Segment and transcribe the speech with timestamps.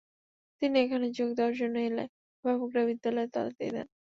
[0.61, 2.03] তিনি এখানে যোগ দেওয়ার জন্য এলে
[2.45, 3.87] অভিভাবকেরা বিদ্যালয়ে তালা দিয়ে দেন।